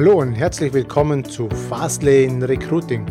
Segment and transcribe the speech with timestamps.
[0.00, 3.04] Hallo und herzlich willkommen zu Fastlane Recruiting.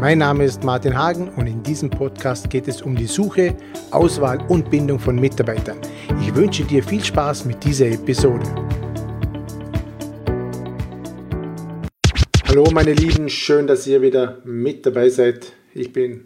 [0.00, 3.54] Mein Name ist Martin Hagen und in diesem Podcast geht es um die Suche,
[3.90, 5.76] Auswahl und Bindung von Mitarbeitern.
[6.22, 8.42] Ich wünsche dir viel Spaß mit dieser Episode.
[12.46, 15.52] Hallo meine Lieben, schön, dass ihr wieder mit dabei seid.
[15.74, 16.24] Ich bin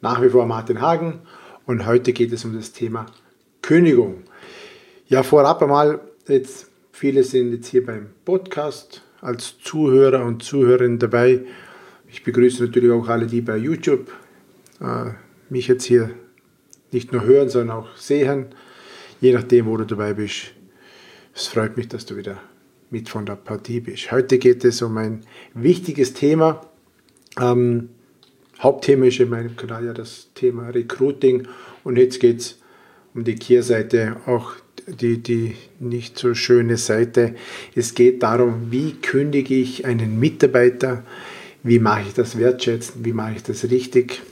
[0.00, 1.18] nach wie vor Martin Hagen
[1.66, 3.06] und heute geht es um das Thema
[3.60, 4.22] Kündigung.
[5.08, 11.40] Ja, vorab einmal, jetzt viele sind jetzt hier beim Podcast als Zuhörer und Zuhörerin dabei.
[12.08, 14.12] Ich begrüße natürlich auch alle, die bei YouTube
[14.80, 15.12] äh,
[15.48, 16.10] mich jetzt hier
[16.90, 18.46] nicht nur hören, sondern auch sehen,
[19.20, 20.52] je nachdem, wo du dabei bist.
[21.34, 22.38] Es freut mich, dass du wieder
[22.90, 24.12] mit von der Partie bist.
[24.12, 26.60] Heute geht es um ein wichtiges Thema.
[27.40, 27.88] Ähm,
[28.58, 31.48] Hauptthema ist in meinem Kanal ja das Thema Recruiting
[31.84, 32.60] und jetzt geht es
[33.14, 34.52] um die Kehrseite, auch
[34.86, 37.34] die, die nicht so schöne Seite.
[37.74, 41.04] Es geht darum, wie kündige ich einen Mitarbeiter,
[41.62, 44.22] wie mache ich das wertschätzen, wie mache ich das richtig.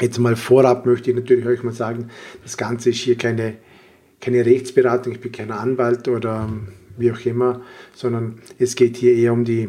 [0.00, 2.10] Jetzt mal vorab möchte ich natürlich euch mal sagen,
[2.42, 3.54] das Ganze ist hier keine,
[4.20, 6.50] keine Rechtsberatung, ich bin kein Anwalt oder
[6.98, 7.62] wie auch immer,
[7.94, 9.68] sondern es geht hier eher um die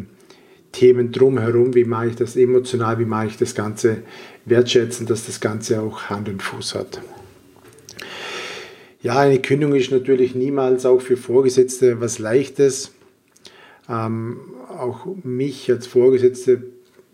[0.72, 4.03] Themen drumherum, wie mache ich das emotional, wie mache ich das Ganze
[4.46, 7.02] wertschätzen, dass das Ganze auch Hand und Fuß hat.
[9.03, 12.94] Ja, eine Kündigung ist natürlich niemals auch für Vorgesetzte was Leichtes.
[13.88, 16.64] Ähm, auch mich als Vorgesetzte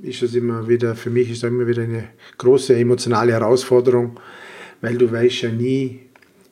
[0.01, 2.05] ist das immer wieder, für mich ist das immer wieder eine
[2.37, 4.17] große emotionale Herausforderung,
[4.79, 5.99] weil du weißt ja nie,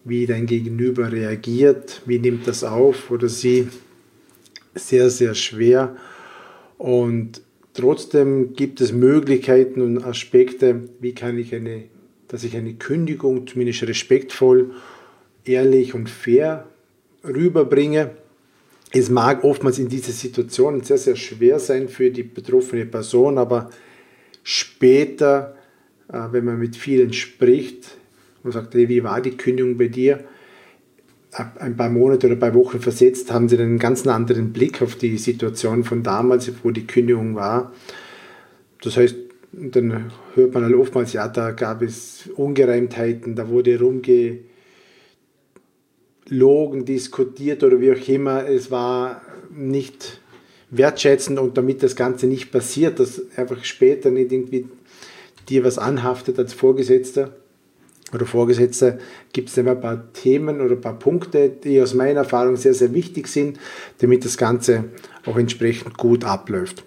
[0.04, 3.70] wie dein Gegenüber reagiert, wie nimmt das auf oder sie.
[4.76, 5.96] Sehr, sehr schwer.
[6.78, 7.42] Und
[7.74, 11.84] trotzdem gibt es Möglichkeiten und Aspekte, wie kann ich eine,
[12.28, 14.72] dass ich eine Kündigung zumindest respektvoll
[15.46, 16.68] ehrlich und fair
[17.24, 18.12] rüberbringe.
[18.92, 23.70] Es mag oftmals in dieser Situation sehr, sehr schwer sein für die betroffene Person, aber
[24.44, 25.56] später,
[26.12, 27.98] äh, wenn man mit vielen spricht
[28.44, 30.24] und sagt, hey, wie war die Kündigung bei dir?
[31.60, 34.96] Ein paar Monate oder ein paar Wochen versetzt, haben sie einen ganz anderen Blick auf
[34.96, 37.72] die Situation von damals, wo die Kündigung war.
[38.82, 39.16] Das heißt,
[39.54, 44.40] dann hört man halt oftmals, ja, da gab es Ungereimtheiten, da wurde rumge
[46.32, 48.48] Logen diskutiert oder wie auch immer.
[48.48, 49.22] Es war
[49.54, 50.22] nicht
[50.70, 54.68] wertschätzend und damit das Ganze nicht passiert, dass einfach später nicht irgendwie
[55.50, 57.36] dir was anhaftet als Vorgesetzter
[58.14, 58.98] oder Vorgesetzter,
[59.34, 62.94] gibt es ein paar Themen oder ein paar Punkte, die aus meiner Erfahrung sehr, sehr
[62.94, 63.60] wichtig sind,
[64.00, 64.86] damit das Ganze
[65.26, 66.84] auch entsprechend gut abläuft.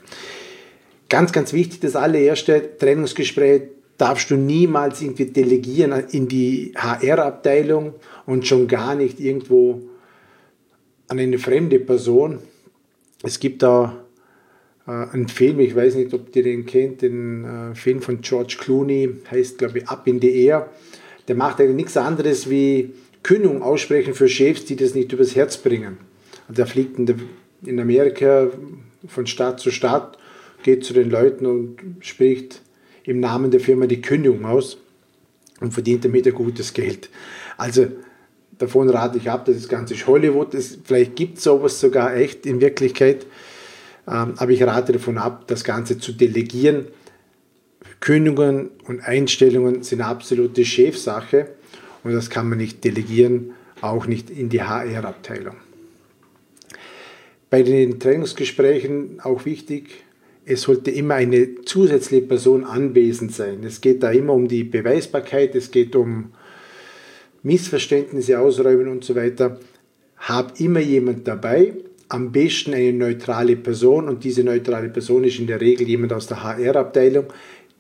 [1.11, 3.63] Ganz, ganz wichtig, das allererste Trennungsgespräch
[3.99, 7.95] darfst du niemals irgendwie delegieren in die HR-Abteilung
[8.27, 9.83] und schon gar nicht irgendwo
[11.09, 12.39] an eine fremde Person.
[13.23, 14.05] Es gibt da
[14.87, 18.57] äh, einen Film, ich weiß nicht, ob ihr den kennt, den äh, Film von George
[18.59, 20.71] Clooney, heißt glaube ich Up in the Air.
[21.29, 25.57] Der macht eigentlich nichts anderes wie Kündigung aussprechen für Chefs, die das nicht übers Herz
[25.57, 25.99] bringen.
[26.49, 27.17] Der fliegt in, der,
[27.65, 28.51] in Amerika
[29.07, 30.19] von Stadt zu Stadt,
[30.63, 32.61] geht zu den Leuten und spricht
[33.05, 34.79] im Namen der Firma die Kündigung aus
[35.61, 37.11] und verdient damit ein gutes Geld.
[37.57, 37.87] Also
[38.59, 40.55] davon rate ich ab, das ist ganz Hollywood.
[40.55, 43.27] Das, vielleicht gibt es sowas sogar echt in Wirklichkeit,
[44.07, 46.87] ähm, aber ich rate davon ab, das Ganze zu delegieren.
[48.01, 51.49] Kündigungen und Einstellungen sind absolute Chefsache
[52.03, 55.57] und das kann man nicht delegieren, auch nicht in die HR-Abteilung.
[57.51, 60.04] Bei den Trainingsgesprächen auch wichtig,
[60.47, 63.65] es sollte immer eine zusätzliche Person anwesend sein.
[63.65, 66.33] Es geht da immer um die Beweisbarkeit, es geht um
[67.43, 69.59] Missverständnisse ausräumen und so weiter.
[70.19, 71.75] Hab immer jemand dabei,
[72.09, 76.27] am besten eine neutrale Person und diese neutrale Person ist in der Regel jemand aus
[76.27, 77.27] der HR-Abteilung,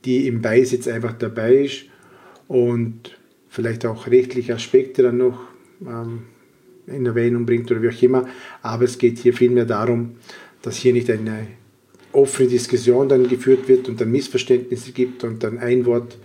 [0.05, 1.85] die im Beisitz einfach dabei ist
[2.49, 3.17] und
[3.49, 5.41] vielleicht auch rechtliche Aspekte dann noch
[5.87, 6.25] ähm,
[6.87, 8.27] in Erwähnung bringt oder wie auch immer.
[8.63, 10.17] Aber es geht hier vielmehr darum,
[10.63, 11.47] dass hier nicht eine
[12.15, 16.17] offene Diskussion dann geführt wird und dann Missverständnisse gibt und dann ein Wort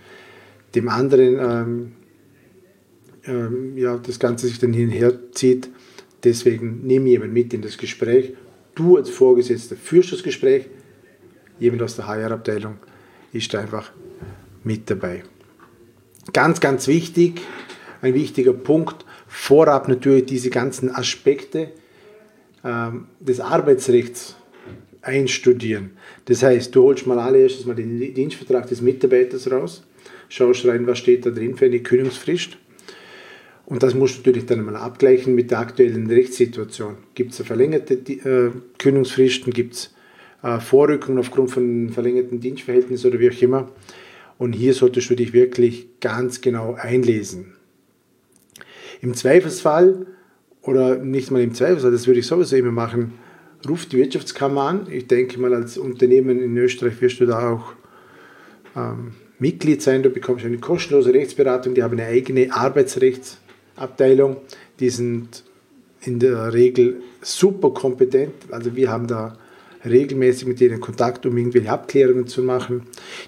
[0.76, 1.92] dem anderen ähm,
[3.26, 5.70] ähm, ja, das Ganze sich dann hinher zieht.
[6.24, 8.34] Deswegen nehme jemand mit in das Gespräch.
[8.76, 10.68] Du als Vorgesetzter führst das Gespräch,
[11.60, 12.78] jemand aus der HR-Abteilung
[13.34, 13.92] ist einfach
[14.64, 15.24] mit dabei.
[16.34, 17.42] Ganz, ganz wichtig,
[18.02, 21.72] ein wichtiger Punkt, vorab natürlich diese ganzen Aspekte
[22.64, 24.36] ähm, des Arbeitsrechts
[25.02, 25.92] einstudieren.
[26.26, 29.84] Das heißt, du holst mal allererstes mal den Dienstvertrag des Mitarbeiters raus,
[30.28, 32.58] schaust rein, was steht da drin für eine Kündigungsfrist.
[33.66, 36.98] Und das musst du natürlich dann mal abgleichen mit der aktuellen Rechtssituation.
[37.14, 39.94] Gibt es verlängerte äh, Kündigungsfristen, gibt es
[40.42, 43.70] äh, Vorrückungen aufgrund von verlängerten Dienstverhältnissen oder wie auch immer.
[44.38, 47.54] Und hier solltest du dich wirklich ganz genau einlesen.
[49.02, 50.08] Im Zweifelsfall,
[50.62, 53.14] oder nicht mal im Zweifelsfall, das würde ich sowieso immer machen,
[53.68, 54.88] ruf die Wirtschaftskammer an.
[54.90, 57.74] Ich denke mal, als Unternehmen in Österreich wirst du da auch
[58.76, 60.04] ähm, Mitglied sein.
[60.04, 61.74] Du bekommst eine kostenlose Rechtsberatung.
[61.74, 64.38] Die haben eine eigene Arbeitsrechtsabteilung.
[64.80, 65.44] Die sind
[66.02, 68.34] in der Regel super kompetent.
[68.52, 69.38] Also wir haben da
[69.86, 72.84] regelmäßig mit denen Kontakt, um irgendwelche Abklärungen zu machen.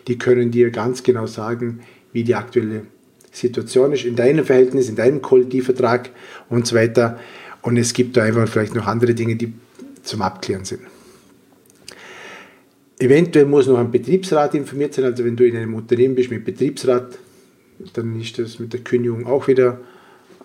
[0.08, 1.82] Die können dir ganz genau sagen,
[2.14, 2.84] wie die aktuelle
[3.32, 6.10] Situation ist, in deinem Verhältnis, in deinem Kollektivvertrag
[6.50, 7.18] und so weiter.
[7.62, 9.54] Und es gibt da einfach vielleicht noch andere Dinge, die
[10.04, 10.82] zum Abklären sind.
[13.00, 15.06] Eventuell muss noch ein Betriebsrat informiert sein.
[15.06, 17.18] Also wenn du in einem Unternehmen bist mit Betriebsrat,
[17.94, 19.82] dann ist das mit der Kündigung auch wieder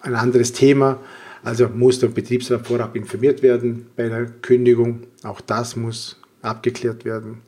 [0.00, 1.00] ein anderes Thema.
[1.44, 5.02] Also muss der Betriebsrat vorab informiert werden bei der Kündigung.
[5.22, 7.42] Auch das muss abgeklärt werden.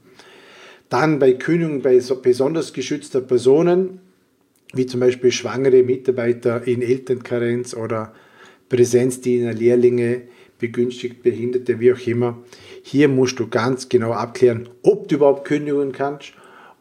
[0.88, 4.00] Dann bei Kündigung bei besonders geschützter Personen,
[4.74, 8.12] wie zum Beispiel schwangere Mitarbeiter in Elternkarenz oder
[8.68, 10.22] Präsenzdiener, Lehrlinge,
[10.58, 12.38] begünstigt Behinderte, wie auch immer.
[12.82, 16.32] Hier musst du ganz genau abklären, ob du überhaupt kündigen kannst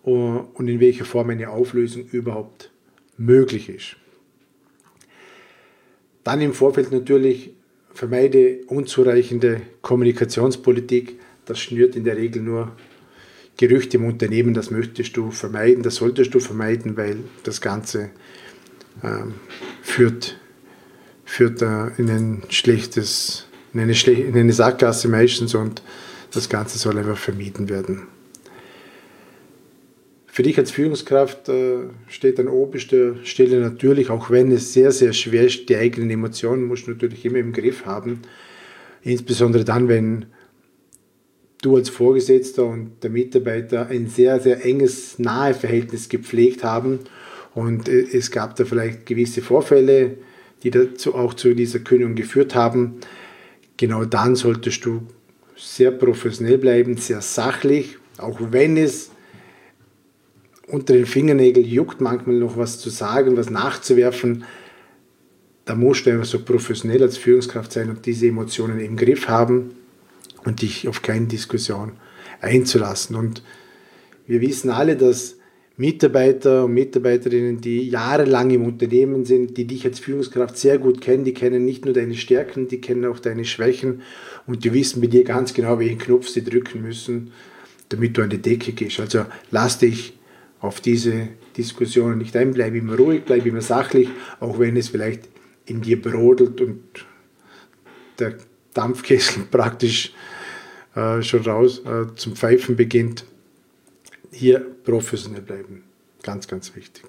[0.03, 2.71] und in welcher Form eine Auflösung überhaupt
[3.17, 3.97] möglich ist.
[6.23, 7.51] Dann im Vorfeld natürlich
[7.93, 11.19] vermeide unzureichende Kommunikationspolitik.
[11.45, 12.73] Das schnürt in der Regel nur
[13.57, 14.53] Gerüchte im Unternehmen.
[14.53, 18.11] Das möchtest du vermeiden, das solltest du vermeiden, weil das Ganze
[19.03, 19.33] ähm,
[19.81, 20.37] führt,
[21.25, 23.46] führt äh, in, ein schlechtes,
[23.77, 25.81] in, eine schle in eine Sackgasse meistens und
[26.31, 28.07] das Ganze soll einfach vermieden werden.
[30.25, 31.77] Für dich als Führungskraft äh,
[32.07, 36.65] steht an oberster Stelle natürlich, auch wenn es sehr, sehr schwer ist, die eigenen Emotionen
[36.65, 38.21] musst du natürlich immer im Griff haben.
[39.01, 40.25] Insbesondere dann, wenn
[41.61, 46.99] du als Vorgesetzter und der Mitarbeiter ein sehr, sehr enges, nahe Verhältnis gepflegt haben.
[47.55, 50.17] Und äh, es gab da vielleicht gewisse Vorfälle,
[50.63, 52.95] die dazu auch zu dieser Kündigung geführt haben.
[53.77, 55.01] Genau dann solltest du
[55.55, 59.11] sehr professionell bleiben, sehr sachlich, auch wenn es
[60.67, 64.43] unter den Fingernägeln juckt, manchmal noch was zu sagen, was nachzuwerfen.
[65.65, 69.75] Da musst du einfach so professionell als Führungskraft sein und diese Emotionen im Griff haben
[70.43, 71.93] und dich auf keine Diskussion
[72.41, 73.15] einzulassen.
[73.15, 73.43] Und
[74.25, 75.36] wir wissen alle, dass
[75.79, 81.23] Mitarbeiter und Mitarbeiterinnen, die jahrelang im Unternehmen sind, die dich als Führungskraft sehr gut kennen,
[81.23, 84.01] die kennen nicht nur deine Stärken, die kennen auch deine Schwächen
[84.47, 87.31] und die wissen bei dir ganz genau, welchen Knopf sie drücken müssen,
[87.89, 88.99] damit du an die Decke gehst.
[88.99, 90.13] Also lass dich
[90.59, 94.09] auf diese Diskussionen nicht ein, bleib immer ruhig, bleib immer sachlich,
[94.39, 95.29] auch wenn es vielleicht
[95.67, 96.81] in dir brodelt und
[98.17, 98.33] der
[98.73, 100.11] Dampfkessel praktisch
[100.95, 103.25] äh, schon raus äh, zum Pfeifen beginnt.
[104.37, 105.83] Hier professionell bleiben,
[106.23, 107.05] ganz, ganz wichtig.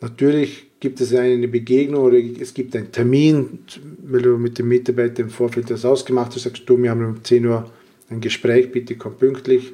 [0.00, 3.60] Natürlich gibt es eine Begegnung oder es gibt einen Termin,
[4.02, 7.24] weil du mit dem Mitarbeiter im Vorfeld das ausgemacht hast, sagst du, wir haben um
[7.24, 7.70] 10 Uhr
[8.08, 9.72] ein Gespräch, bitte komm pünktlich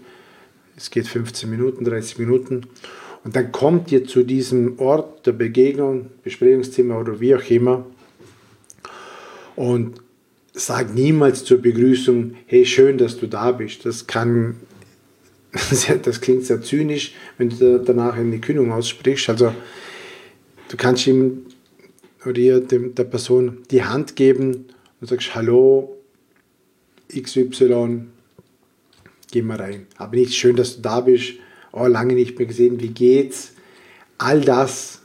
[0.76, 2.66] es geht 15 Minuten, 30 Minuten.
[3.24, 7.86] Und dann kommt ihr zu diesem Ort der Begegnung, Besprechungszimmer oder wie auch immer.
[9.56, 10.00] Und
[10.52, 13.84] sagt niemals zur Begrüßung, hey, schön, dass du da bist.
[13.84, 14.56] Das kann,
[16.02, 19.28] das klingt sehr zynisch, wenn du danach eine Kündigung aussprichst.
[19.28, 19.54] Also
[20.68, 21.46] du kannst ihm
[22.24, 24.66] oder ihr dem, der Person die Hand geben
[25.00, 25.96] und sagst, hallo,
[27.12, 28.06] XY,
[29.30, 29.86] geh mal rein.
[29.96, 31.34] Aber nicht schön, dass du da bist.
[31.72, 33.52] Oh, lange nicht mehr gesehen, wie geht's?
[34.18, 35.02] All das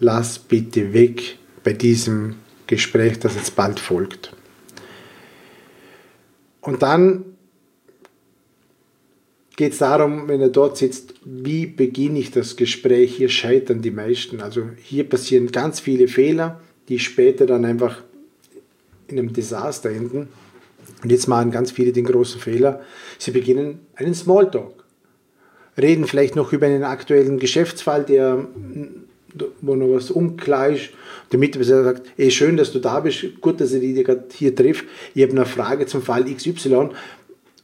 [0.00, 4.34] lass bitte weg bei diesem Gespräch, das jetzt bald folgt.
[6.60, 7.24] Und dann
[9.60, 13.14] geht es darum, wenn er dort sitzt, wie beginne ich das Gespräch?
[13.14, 14.40] Hier scheitern die meisten.
[14.40, 18.02] Also hier passieren ganz viele Fehler, die später dann einfach
[19.08, 20.28] in einem Desaster enden.
[21.02, 22.80] Und jetzt machen ganz viele den großen Fehler.
[23.18, 24.82] Sie beginnen einen Smalltalk.
[25.76, 28.48] Reden vielleicht noch über einen aktuellen Geschäftsfall, der,
[29.60, 30.88] wo noch was unklar ist.
[31.32, 34.56] Der Mitarbeiter sagt, ey, schön, dass du da bist, gut, dass ich dich gerade hier
[34.56, 34.86] trifft.
[35.14, 36.92] Ich habe eine Frage zum Fall XY.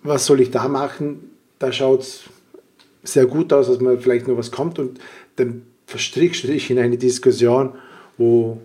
[0.03, 1.31] Was soll ich da machen?
[1.59, 2.25] Da schaut es
[3.03, 4.99] sehr gut aus, dass mal vielleicht noch was kommt und
[5.37, 7.73] dann verstrickst du dich in eine Diskussion,
[8.19, 8.61] wo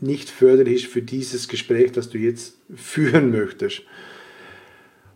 [0.00, 3.82] nicht förderlich für dieses Gespräch, das du jetzt führen möchtest.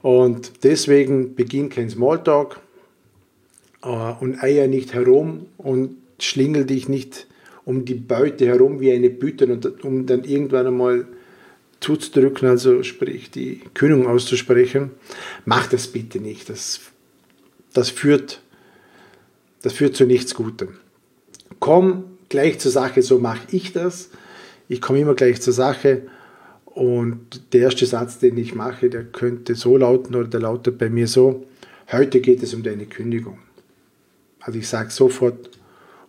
[0.02, 2.60] Und deswegen beginn kein Smalltalk
[3.82, 7.28] äh, und eier nicht herum und schlingel dich nicht
[7.64, 11.06] um die Beute herum wie eine Büte, und um dann irgendwann einmal
[11.82, 14.90] zuzudrücken, also sprich die Kündigung auszusprechen,
[15.44, 16.48] mach das bitte nicht.
[16.48, 16.80] Das,
[17.72, 18.40] das, führt,
[19.62, 20.76] das führt zu nichts Gutem.
[21.58, 24.10] Komm gleich zur Sache, so mache ich das.
[24.68, 26.02] Ich komme immer gleich zur Sache
[26.64, 30.88] und der erste Satz, den ich mache, der könnte so lauten oder der lautet bei
[30.88, 31.46] mir so,
[31.90, 33.38] heute geht es um deine Kündigung.
[34.40, 35.50] Also ich sage sofort,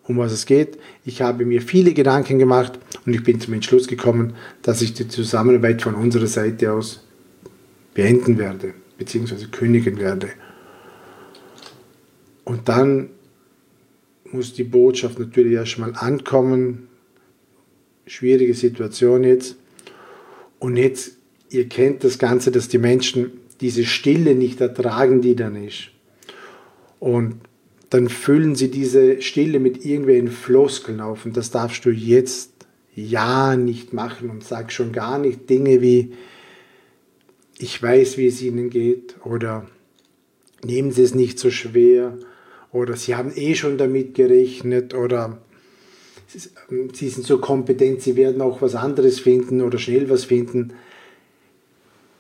[0.07, 0.77] um was es geht.
[1.05, 5.07] Ich habe mir viele Gedanken gemacht und ich bin zum Entschluss gekommen, dass ich die
[5.07, 7.05] Zusammenarbeit von unserer Seite aus
[7.93, 10.29] beenden werde, beziehungsweise kündigen werde.
[12.43, 13.10] Und dann
[14.31, 16.88] muss die Botschaft natürlich erstmal ankommen.
[18.05, 19.55] Schwierige Situation jetzt.
[20.60, 21.17] Und jetzt,
[21.50, 23.31] ihr kennt das Ganze, dass die Menschen
[23.62, 25.89] diese Stille nicht ertragen, die dann ist.
[27.00, 27.36] Und
[27.94, 31.26] dann füllen sie diese Stille mit irgendwelchen Floskeln auf.
[31.26, 36.14] Und das darfst du jetzt ja nicht machen und sag schon gar nicht Dinge wie,
[37.60, 39.68] ich weiß, wie es ihnen geht oder
[40.64, 42.18] nehmen sie es nicht so schwer
[42.72, 45.44] oder sie haben eh schon damit gerechnet oder
[46.28, 50.74] sie sind so kompetent, sie werden auch was anderes finden oder schnell was finden.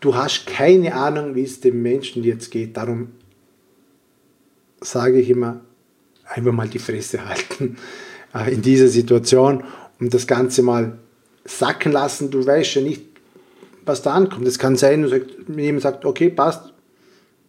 [0.01, 2.77] Du hast keine Ahnung, wie es dem Menschen jetzt geht.
[2.77, 3.07] Darum
[4.83, 5.61] sage ich immer,
[6.25, 7.77] einfach mal die Fresse halten
[8.35, 9.63] äh, in dieser Situation
[9.99, 10.97] und das Ganze mal
[11.45, 12.31] sacken lassen.
[12.31, 13.03] Du weißt ja nicht,
[13.85, 14.47] was da ankommt.
[14.47, 15.09] Es kann sein,
[15.55, 16.73] jemand sagt, okay, passt,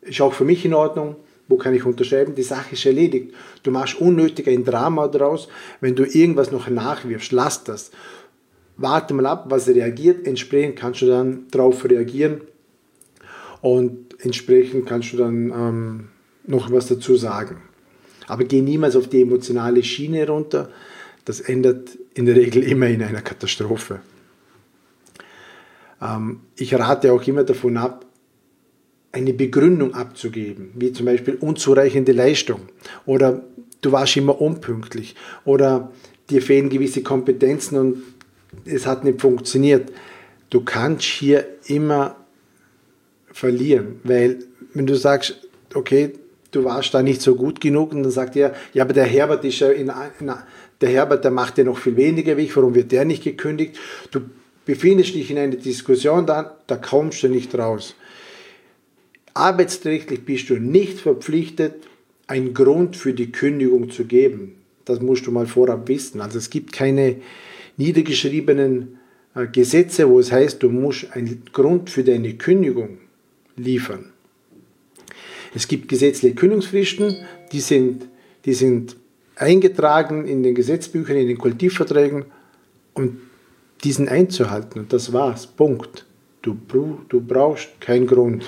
[0.00, 1.16] ist auch für mich in Ordnung,
[1.48, 2.34] wo kann ich unterschreiben?
[2.34, 3.34] Die Sache ist erledigt.
[3.62, 5.48] Du machst unnötig ein Drama daraus,
[5.80, 7.32] wenn du irgendwas noch nachwirfst.
[7.32, 7.90] Lass das.
[8.76, 10.26] Warte mal ab, was reagiert.
[10.26, 12.40] Entsprechend kannst du dann darauf reagieren
[13.60, 16.08] und entsprechend kannst du dann ähm,
[16.46, 17.62] noch was dazu sagen.
[18.26, 20.70] Aber geh niemals auf die emotionale Schiene runter.
[21.24, 24.00] Das endet in der Regel immer in einer Katastrophe.
[26.00, 28.06] Ähm, ich rate auch immer davon ab,
[29.12, 32.62] eine Begründung abzugeben, wie zum Beispiel unzureichende Leistung
[33.06, 33.44] oder
[33.80, 35.92] du warst immer unpünktlich oder
[36.30, 38.02] dir fehlen gewisse Kompetenzen und
[38.64, 39.92] es hat nicht funktioniert.
[40.50, 42.16] Du kannst hier immer
[43.30, 44.40] verlieren, weil
[44.72, 46.14] wenn du sagst, okay,
[46.54, 49.44] du warst da nicht so gut genug und dann sagt er, ja, aber der Herbert
[49.44, 50.32] ist ja in, in,
[50.80, 53.78] der Herbert, der macht ja noch viel weniger wie ich, warum wird der nicht gekündigt?
[54.11, 54.20] Du
[54.64, 57.94] befindest dich in einer Diskussion, da, da kommst du nicht raus.
[59.34, 61.88] Arbeitsrechtlich bist du nicht verpflichtet,
[62.26, 64.56] einen Grund für die Kündigung zu geben.
[64.84, 66.20] Das musst du mal vorab wissen.
[66.20, 67.16] Also es gibt keine
[67.76, 68.99] niedergeschriebenen
[69.34, 72.99] äh, Gesetze, wo es heißt, du musst einen Grund für deine Kündigung
[73.56, 74.13] liefern.
[75.54, 77.16] Es gibt gesetzliche Kündigungsfristen,
[77.52, 78.08] die sind,
[78.44, 78.96] die sind
[79.37, 82.25] eingetragen in den Gesetzbüchern, in den Kollektivverträgen
[82.92, 83.20] und
[83.84, 84.80] diesen einzuhalten.
[84.80, 85.46] Und das war's.
[85.46, 86.06] Punkt.
[86.42, 86.58] Du,
[87.08, 88.44] du brauchst keinen Grund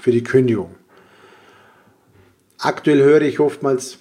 [0.00, 0.74] für die Kündigung.
[2.58, 3.98] Aktuell höre ich oftmals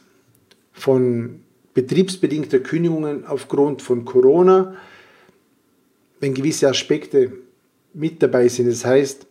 [0.71, 1.41] von
[1.73, 4.75] betriebsbedingter Kündigungen aufgrund von Corona,
[6.19, 7.33] wenn gewisse Aspekte
[7.93, 8.67] mit dabei sind.
[8.67, 9.27] Das heißt,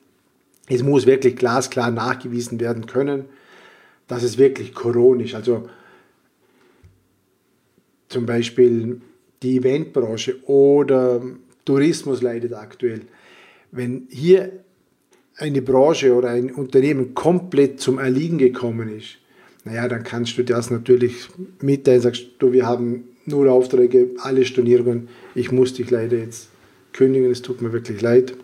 [0.75, 3.26] es muss wirklich glasklar nachgewiesen werden können,
[4.09, 5.35] dass es wirklich Corona ist.
[5.35, 5.69] Also
[8.09, 9.00] zum Beispiel
[9.43, 11.23] die Eventbranche oder
[11.64, 13.02] Tourismus leidet aktuell.
[13.71, 14.64] Wenn hier
[15.37, 19.19] eine Branche oder ein Unternehmen komplett zum Erliegen gekommen ist,
[19.64, 21.29] naja, dann kannst du das natürlich
[21.61, 26.49] mitteilen, sagst du, wir haben null Aufträge, alle Stornierungen, ich muss dich leider jetzt
[26.93, 28.35] kündigen, es tut mir wirklich leid.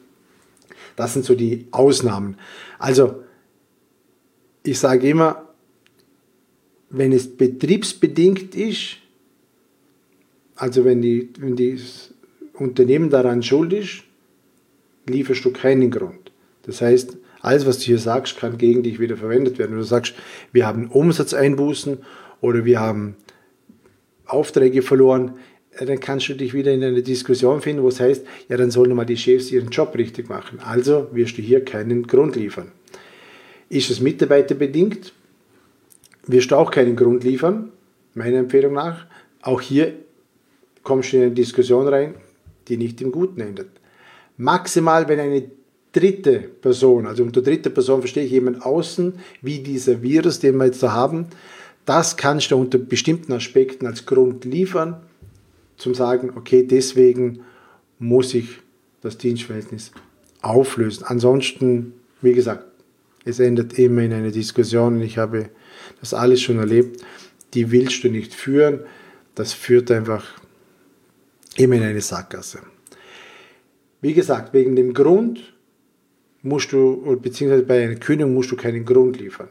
[0.98, 2.36] Das sind so die Ausnahmen.
[2.80, 3.22] Also,
[4.64, 5.46] ich sage immer,
[6.90, 8.96] wenn es betriebsbedingt ist,
[10.56, 12.12] also wenn, die, wenn das
[12.52, 14.02] Unternehmen daran schuld ist,
[15.06, 16.32] lieferst du keinen Grund.
[16.62, 19.70] Das heißt, alles, was du hier sagst, kann gegen dich wieder verwendet werden.
[19.70, 20.14] Wenn du sagst,
[20.50, 21.98] wir haben Umsatzeinbußen
[22.40, 23.14] oder wir haben
[24.26, 25.36] Aufträge verloren,
[25.86, 28.94] dann kannst du dich wieder in eine Diskussion finden, wo es heißt, ja, dann sollen
[28.94, 30.58] mal die Chefs ihren Job richtig machen.
[30.60, 32.72] Also wirst du hier keinen Grund liefern.
[33.68, 35.12] Ist es mitarbeiterbedingt,
[36.26, 37.70] wirst du auch keinen Grund liefern,
[38.14, 39.06] meiner Empfehlung nach.
[39.42, 39.94] Auch hier
[40.82, 42.14] kommst du in eine Diskussion rein,
[42.68, 43.68] die nicht im Guten endet.
[44.36, 45.50] Maximal, wenn eine
[45.92, 50.66] dritte Person, also unter dritter Person verstehe ich jemand außen, wie dieser Virus, den wir
[50.66, 51.26] jetzt da haben,
[51.84, 55.00] das kannst du unter bestimmten Aspekten als Grund liefern,
[55.78, 57.40] zum sagen, okay, deswegen
[57.98, 58.58] muss ich
[59.00, 59.92] das Dienstverhältnis
[60.42, 61.04] auflösen.
[61.04, 62.64] Ansonsten, wie gesagt,
[63.24, 65.50] es endet immer in einer Diskussion und ich habe
[66.00, 67.02] das alles schon erlebt,
[67.54, 68.80] die willst du nicht führen,
[69.34, 70.24] das führt einfach
[71.56, 72.60] immer in eine Sackgasse.
[74.00, 75.54] wie gesagt, wegen dem Grund
[76.42, 79.48] musst du, beziehungsweise bei einer Kündigung musst du keinen Grund liefern.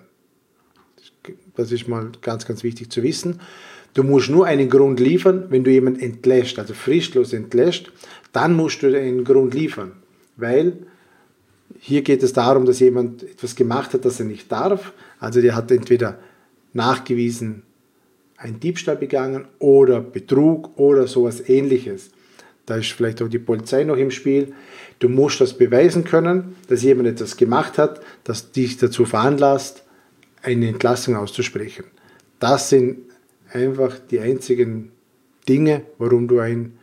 [1.55, 3.41] Das ist mal ganz, ganz wichtig zu wissen.
[3.93, 7.91] Du musst nur einen Grund liefern, wenn du jemanden entlässt, also fristlos entlässt,
[8.31, 9.93] dann musst du einen Grund liefern.
[10.35, 10.73] Weil
[11.79, 14.93] hier geht es darum, dass jemand etwas gemacht hat, das er nicht darf.
[15.19, 16.19] Also der hat entweder
[16.73, 17.63] nachgewiesen,
[18.37, 22.11] einen Diebstahl begangen oder Betrug oder sowas ähnliches.
[22.67, 24.53] Da ist vielleicht auch die Polizei noch im Spiel.
[24.99, 29.83] Du musst das beweisen können, dass jemand etwas gemacht hat, das dich dazu veranlasst,
[30.43, 31.85] eine Entlassung auszusprechen.
[32.39, 32.97] Das sind
[33.53, 34.91] einfach die einzigen
[35.47, 36.77] Dinge, warum du einen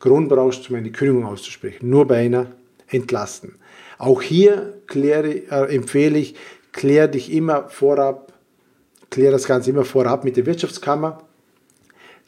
[0.00, 1.88] Grund brauchst, um eine Kündigung auszusprechen.
[1.90, 2.52] Nur bei einer
[2.88, 3.56] Entlassen.
[3.98, 6.34] Auch hier kläre, äh, empfehle ich,
[6.72, 8.32] klär dich immer vorab,
[9.10, 11.22] klär das Ganze immer vorab mit der Wirtschaftskammer.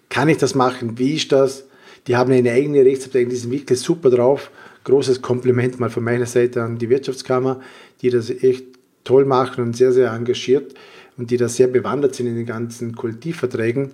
[0.09, 0.99] Kann ich das machen?
[0.99, 1.65] Wie ist das?
[2.07, 4.51] Die haben eine eigene Rechtsabteilung, die sind wirklich super drauf.
[4.85, 7.61] Großes Kompliment mal von meiner Seite an die Wirtschaftskammer,
[8.03, 8.65] die das echt
[9.05, 10.75] toll machen und sehr, sehr engagiert
[11.17, 13.91] und die da sehr bewandert sind in den ganzen Kollektivverträgen.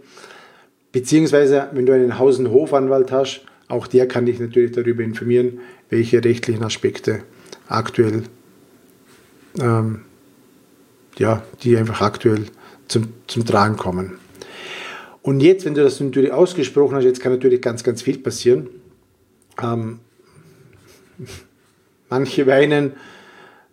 [0.92, 5.60] Beziehungsweise, wenn du einen Haus- und Hofanwalt hast, auch der kann dich natürlich darüber informieren,
[5.90, 7.22] welche rechtlichen Aspekte
[7.68, 8.22] aktuell,
[9.58, 10.02] ähm,
[11.18, 12.46] ja, die einfach aktuell
[12.88, 14.18] zum, zum Tragen kommen.
[15.22, 18.68] Und jetzt, wenn du das natürlich ausgesprochen hast, jetzt kann natürlich ganz, ganz viel passieren.
[19.60, 19.98] Ähm,
[22.08, 22.92] manche weinen,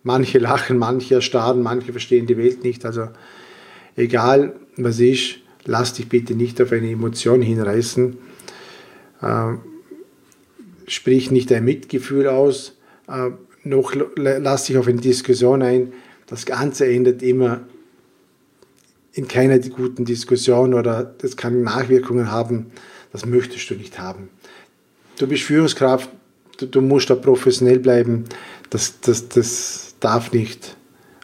[0.04, 2.84] manche lachen, manche erstarren, manche verstehen die Welt nicht.
[2.86, 3.08] Also
[3.96, 8.16] egal was ist, lass dich bitte nicht auf eine Emotion hinreißen.
[9.22, 9.60] Ähm,
[10.86, 12.76] sprich nicht dein Mitgefühl aus,
[13.08, 13.30] äh,
[13.64, 15.92] noch lass dich auf eine Diskussion ein.
[16.26, 17.62] Das Ganze endet immer
[19.12, 22.66] in keiner guten Diskussion oder das kann Nachwirkungen haben.
[23.12, 24.28] Das möchtest du nicht haben.
[25.18, 26.10] Du bist Führungskraft,
[26.58, 28.24] du, du musst da professionell bleiben.
[28.70, 30.76] Das, das, das darf nicht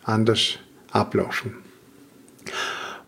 [0.04, 0.58] anders
[0.90, 1.56] ablaufen.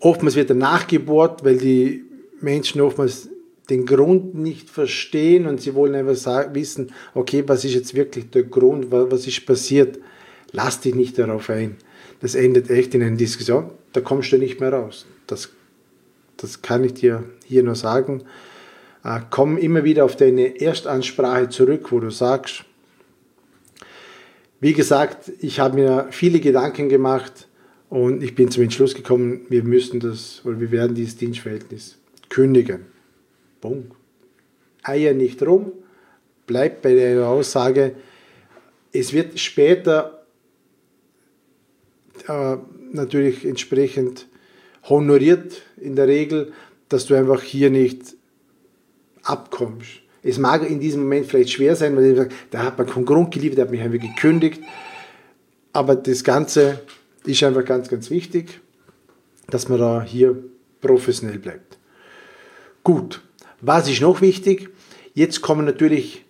[0.01, 2.05] Oftmals wird er nachgebohrt, weil die
[2.41, 3.29] Menschen oftmals
[3.71, 8.29] den Grund nicht verstehen und sie wollen einfach sagen, wissen, okay, was ist jetzt wirklich
[8.31, 9.99] der Grund, was ist passiert.
[10.51, 11.77] Lass dich nicht darauf ein.
[12.21, 15.07] Das endet echt in einer Diskussion, da kommst du nicht mehr raus.
[15.27, 15.51] Das,
[16.37, 18.25] das kann ich dir hier nur sagen.
[19.05, 22.65] Äh, komm immer wieder auf deine Erstansprache zurück, wo du sagst,
[24.63, 27.49] wie gesagt, ich habe mir viele Gedanken gemacht
[27.91, 31.99] und ich bin zum Entschluss gekommen, wir müssen das oder wir werden dieses Dienstverhältnis
[32.29, 32.87] kündigen.
[33.61, 33.93] Punkt.
[34.85, 35.73] Eier nicht rum,
[36.47, 37.97] bleibt bei der Aussage,
[38.93, 40.25] es wird später
[42.29, 42.57] äh,
[42.93, 44.29] natürlich entsprechend
[44.85, 46.53] honoriert in der Regel,
[46.89, 48.15] dass du einfach hier nicht
[49.25, 50.03] abkommst.
[50.23, 53.33] Es mag in diesem Moment vielleicht schwer sein, weil ich da hat man keinen Grund
[53.35, 54.63] geliefert, der hat mich einfach gekündigt.
[55.73, 56.81] Aber das Ganze
[57.25, 58.61] ist einfach ganz, ganz wichtig,
[59.49, 60.37] dass man da hier
[60.81, 61.79] professionell bleibt.
[62.85, 63.23] Gut,
[63.61, 64.69] was ist noch wichtig?
[65.15, 66.25] Jetzt kommen natürlich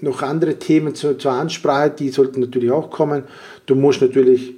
[0.00, 3.24] noch andere Themen zur, zur Ansprache, die sollten natürlich auch kommen.
[3.66, 4.54] Du musst natürlich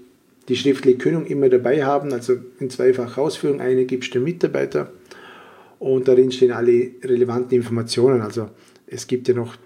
[0.48, 3.60] die schriftliche Kündigung immer dabei haben, also in zweifacher Ausführung.
[3.60, 4.92] Eine gibst du dem Mitarbeiter
[5.78, 8.20] und darin stehen alle relevanten Informationen.
[8.20, 8.48] Also
[8.86, 9.56] es gibt ja noch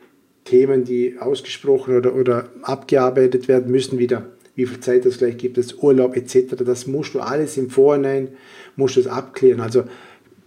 [0.45, 5.57] Themen, die ausgesprochen oder, oder abgearbeitet werden müssen, wieder wie viel Zeit das gleich gibt,
[5.57, 6.57] das Urlaub etc.
[6.65, 8.29] Das musst du alles im Vorhinein,
[8.77, 9.61] musst du das abklären.
[9.61, 9.85] Also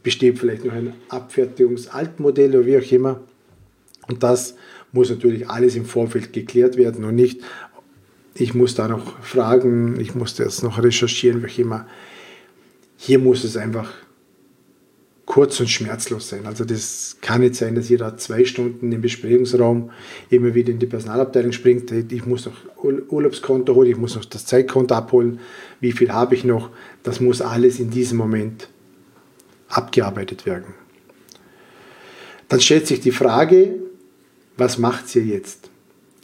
[0.04, 3.22] besteht vielleicht noch ein Abfertigungsaltmodell oder wie auch immer.
[4.08, 4.56] Und das
[4.92, 7.42] muss natürlich alles im Vorfeld geklärt werden und nicht,
[8.36, 11.88] ich muss da noch fragen, ich muss das noch recherchieren, wie auch immer.
[12.98, 13.92] Hier muss es einfach
[15.26, 16.46] kurz und schmerzlos sein.
[16.46, 19.92] Also das kann nicht sein, dass ihr da zwei Stunden im Besprechungsraum
[20.30, 21.92] immer wieder in die Personalabteilung springt.
[21.92, 25.40] Ich muss noch Urlaubskonto holen, ich muss noch das Zeitkonto abholen.
[25.80, 26.70] Wie viel habe ich noch?
[27.04, 28.70] Das muss alles in diesem Moment
[29.68, 30.76] abgearbeitet werden.
[32.48, 33.76] Dann stellt sich die Frage,
[34.58, 35.70] was macht sie jetzt?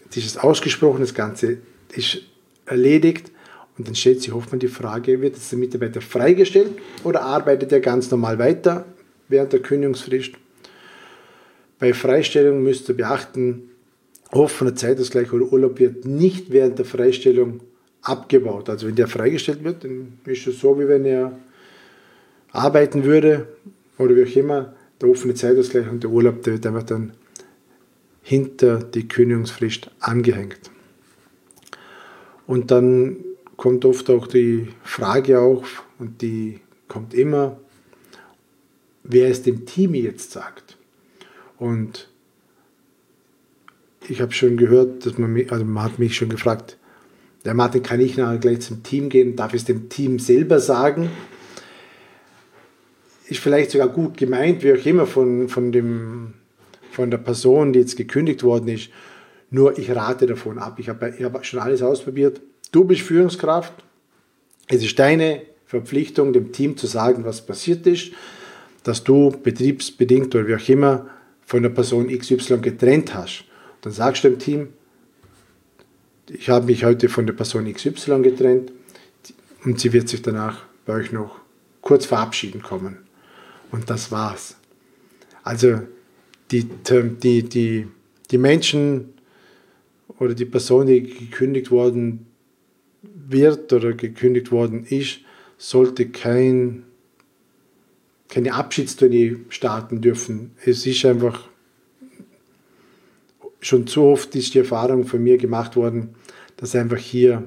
[0.04, 1.58] Jetzt ist es ausgesprochen, das Ganze
[1.94, 2.20] ist
[2.66, 3.32] erledigt
[3.78, 6.72] und dann stellt sich hoffentlich die Frage, wird der Mitarbeiter freigestellt
[7.04, 8.86] oder arbeitet er ganz normal weiter
[9.32, 10.34] während der Kündigungsfrist?
[11.80, 13.72] Bei Freistellung müsst ihr beachten,
[14.32, 17.62] offener Zeitausgleich oder Urlaub wird nicht während der Freistellung
[18.02, 18.70] abgebaut.
[18.70, 21.38] Also wenn der freigestellt wird, dann ist es so, wie wenn er
[22.52, 23.48] arbeiten würde
[23.98, 27.14] oder wie auch immer, der offene Zeitausgleich und der Urlaub, der wird einfach dann
[28.22, 30.70] hinter die Kündigungsfrist angehängt.
[32.46, 33.18] Und dann
[33.58, 37.60] kommt oft auch die Frage auf und die kommt immer,
[39.04, 40.78] wer es dem Team jetzt sagt.
[41.58, 42.10] Und
[44.08, 46.78] ich habe schon gehört, dass man mich, also man hat mich schon gefragt,
[47.46, 49.36] der Martin, kann ich nachher gleich zum Team gehen?
[49.36, 51.10] Darf ich es dem Team selber sagen?
[53.28, 56.34] Ist vielleicht sogar gut gemeint, wie auch immer, von, von, dem,
[56.92, 58.90] von der Person, die jetzt gekündigt worden ist.
[59.50, 60.78] Nur ich rate davon ab.
[60.80, 62.42] Ich habe hab schon alles ausprobiert.
[62.72, 63.74] Du bist Führungskraft.
[64.68, 68.12] Es ist deine Verpflichtung, dem Team zu sagen, was passiert ist,
[68.84, 71.08] dass du betriebsbedingt oder wie auch immer
[71.46, 73.46] von der Person XY getrennt hast.
[73.82, 74.68] Dann sagst du dem Team,
[76.30, 78.72] ich habe mich heute von der Person XY getrennt
[79.66, 81.40] und sie wird sich danach bei euch noch
[81.82, 82.98] kurz verabschieden kommen.
[83.72, 84.56] Und das war's.
[85.44, 85.82] Also
[86.52, 87.88] die, die, die,
[88.30, 89.14] die Menschen
[90.20, 92.28] oder die Person, die gekündigt worden
[93.02, 95.20] wird oder gekündigt worden ist,
[95.58, 96.84] sollte kein,
[98.32, 100.52] keine Abschiedstournee starten dürfen.
[100.66, 101.48] Es ist einfach
[103.60, 106.16] schon zu oft ist die Erfahrung von mir gemacht worden,
[106.58, 107.44] dass einfach hier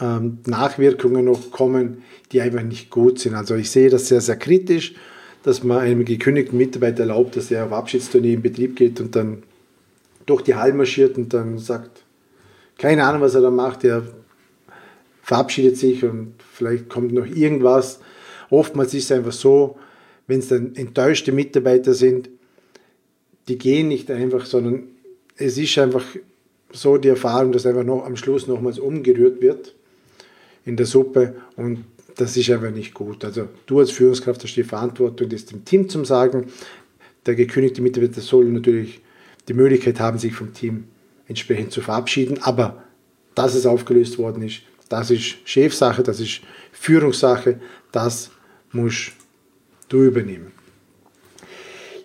[0.00, 3.34] ähm, Nachwirkungen noch kommen, die einfach nicht gut sind.
[3.34, 4.94] Also ich sehe das sehr, sehr kritisch,
[5.42, 9.42] dass man einem gekündigten Mitarbeiter erlaubt, dass er auf Abschiedstournee in Betrieb geht und dann
[10.24, 12.04] durch die Halle marschiert und dann sagt,
[12.78, 14.04] keine Ahnung, was er da macht, er
[15.22, 17.98] verabschiedet sich und vielleicht kommt noch irgendwas.
[18.50, 19.76] Oftmals ist es einfach so,
[20.26, 22.28] wenn es dann enttäuschte Mitarbeiter sind,
[23.48, 24.84] die gehen nicht einfach, sondern
[25.36, 26.04] es ist einfach
[26.72, 29.74] so die Erfahrung, dass einfach noch am Schluss nochmals umgerührt wird
[30.64, 31.84] in der Suppe und
[32.16, 33.24] das ist einfach nicht gut.
[33.24, 36.46] Also du als Führungskraft hast die Verantwortung, das dem Team zu sagen.
[37.26, 39.00] Der gekündigte Mitarbeiter soll natürlich
[39.46, 40.84] die Möglichkeit haben, sich vom Team
[41.26, 42.82] entsprechend zu verabschieden, aber
[43.34, 46.40] dass es aufgelöst worden ist, das ist Chefsache, das ist
[46.72, 47.60] Führungssache,
[47.92, 48.30] das
[48.72, 49.12] musst
[49.88, 50.52] du übernehmen.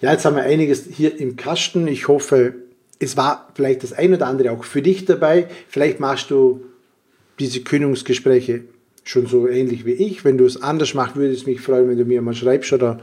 [0.01, 1.87] Ja, jetzt haben wir einiges hier im Kasten.
[1.87, 2.55] Ich hoffe,
[2.99, 5.47] es war vielleicht das ein oder andere auch für dich dabei.
[5.69, 6.65] Vielleicht machst du
[7.39, 8.65] diese Kündigungsgespräche
[9.03, 10.25] schon so ähnlich wie ich.
[10.25, 12.99] Wenn du es anders machst, würde es mich freuen, wenn du mir mal schreibst oder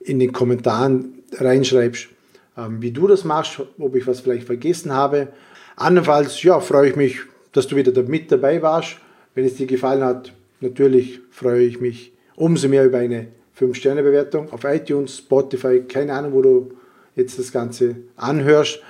[0.00, 2.08] in den Kommentaren reinschreibst,
[2.56, 5.28] ähm, wie du das machst, ob ich was vielleicht vergessen habe.
[5.76, 7.20] Andernfalls, ja, freue ich mich,
[7.52, 8.96] dass du wieder mit dabei warst.
[9.34, 14.64] Wenn es dir gefallen hat, natürlich freue ich mich umso mehr über eine 5-Sterne-Bewertung auf
[14.64, 16.72] iTunes, Spotify, keine Ahnung, wo du
[17.16, 18.80] jetzt das Ganze anhörst.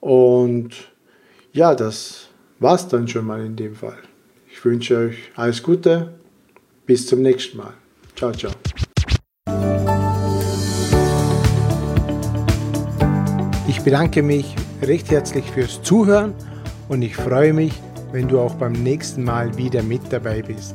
[0.00, 0.70] Und
[1.52, 3.98] ja, das war's dann schon mal in dem Fall.
[4.50, 6.14] Ich wünsche euch alles Gute.
[6.86, 7.74] Bis zum nächsten Mal.
[8.16, 8.52] Ciao, ciao.
[13.68, 16.32] Ich bedanke mich recht herzlich fürs Zuhören
[16.88, 17.74] und ich freue mich,
[18.12, 20.74] wenn du auch beim nächsten Mal wieder mit dabei bist.